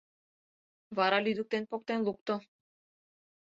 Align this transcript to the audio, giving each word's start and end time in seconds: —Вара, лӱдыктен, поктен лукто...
—Вара, 0.97 1.19
лӱдыктен, 1.25 1.63
поктен 1.71 1.99
лукто... 2.07 2.35